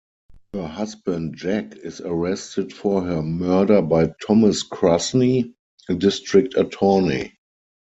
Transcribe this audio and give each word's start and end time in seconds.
Her 0.55 0.65
husband 0.65 1.35
Jack 1.37 1.75
is 1.75 2.01
arrested 2.01 2.73
for 2.73 3.03
her 3.03 3.21
murder 3.21 3.83
by 3.83 4.11
Thomas 4.25 4.63
Krasny, 4.67 5.53
a 5.89 5.93
district 5.93 6.55
attorney. 6.57 7.33